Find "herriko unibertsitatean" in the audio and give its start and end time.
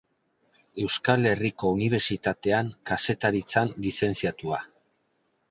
1.31-2.73